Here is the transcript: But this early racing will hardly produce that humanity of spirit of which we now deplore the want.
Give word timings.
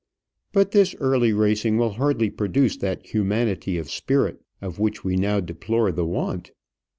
But 0.51 0.71
this 0.71 0.95
early 0.99 1.31
racing 1.31 1.77
will 1.77 1.91
hardly 1.91 2.31
produce 2.31 2.75
that 2.77 3.05
humanity 3.05 3.77
of 3.77 3.91
spirit 3.91 4.41
of 4.59 4.79
which 4.79 5.03
we 5.03 5.15
now 5.15 5.39
deplore 5.41 5.91
the 5.91 6.07
want. 6.07 6.53